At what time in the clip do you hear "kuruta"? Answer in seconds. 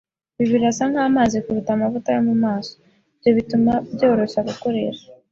1.43-1.69